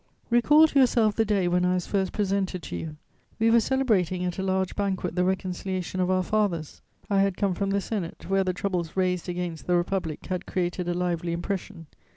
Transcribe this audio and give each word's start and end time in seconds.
"Recall 0.31 0.65
to 0.65 0.79
yourself 0.79 1.15
the 1.15 1.23
day 1.25 1.47
when 1.47 1.63
I 1.63 1.75
was 1.75 1.85
first 1.85 2.11
presented 2.11 2.63
to 2.63 2.75
you. 2.75 2.95
We 3.37 3.51
were 3.51 3.59
celebrating 3.59 4.25
at 4.25 4.39
a 4.39 4.41
large 4.41 4.75
banquet 4.75 5.13
the 5.13 5.23
reconciliation 5.23 6.01
of 6.01 6.09
our 6.09 6.23
fathers. 6.23 6.81
I 7.07 7.21
had 7.21 7.37
come 7.37 7.53
from 7.53 7.69
the 7.69 7.81
Senate, 7.81 8.25
where 8.27 8.43
the 8.43 8.51
troubles 8.51 8.97
raised 8.97 9.29
against 9.29 9.67
the 9.67 9.75
Republic 9.75 10.25
had 10.25 10.47
created 10.47 10.89
a 10.89 10.95
lively 10.95 11.33
impression.... 11.33 11.85